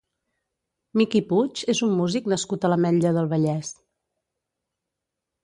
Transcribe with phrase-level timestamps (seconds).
[1.01, 3.71] Miqui Puig és un músic nascut a l'Ametlla del Vallès.